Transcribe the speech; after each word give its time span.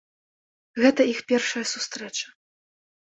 Гэта 0.83 1.01
іх 1.13 1.19
першая 1.31 1.63
сустрэча. 1.73 2.25